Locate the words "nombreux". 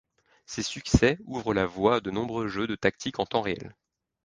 2.09-2.47